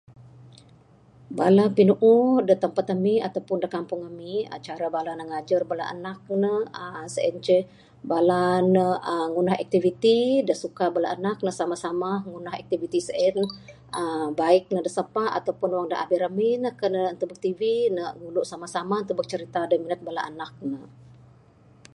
Bala 1.37 1.65
pinuuh 1.77 2.31
da 2.47 2.55
tampat 2.63 2.87
ami 2.95 3.13
ato 3.27 3.39
pun 3.47 3.57
da 3.63 3.67
kampung 3.75 4.01
ami 4.11 4.33
cara 4.65 4.87
ne 5.17 5.23
ngajar 5.29 5.61
bala 5.71 5.83
anak 5.93 6.19
ne 6.43 6.51
aaaa 6.81 7.05
sien 7.15 7.35
ceh, 7.45 7.63
bala 8.11 8.39
ne 8.75 8.83
aaa, 9.11 9.25
ngunah 9.31 9.57
activity 9.63 10.17
da 10.47 10.53
suka 10.63 10.85
bala 10.95 11.07
anak. 11.17 11.37
Samah 11.59 11.79
samah 11.85 12.17
ngunah 12.29 12.55
activity 12.61 12.99
sien 13.07 13.35
aaa, 13.99 14.25
bait 14.39 14.65
ne 14.73 14.79
da 14.85 14.91
sapa 14.97 15.23
ato 15.37 15.51
pun 15.59 15.71
uang 15.75 15.87
abih 16.03 16.19
ramin 16.23 16.57
ne 16.63 16.69
kan 16.79 16.89
ne 16.93 16.99
ra 17.05 17.11
tubek 17.19 17.39
tv, 17.45 17.61
ne 17.95 18.01
ngulu 18.19 18.41
samah 18.51 18.69
samah 18.75 18.99
tubek 19.07 19.29
cirita 19.31 19.61
da 19.69 19.75
minat 19.81 20.01
bala 20.07 20.21
anak 20.31 20.51
ne. 20.71 20.79